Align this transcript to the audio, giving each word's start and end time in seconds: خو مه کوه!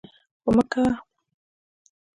خو 0.41 0.49
مه 0.55 0.63
کوه! 0.71 0.91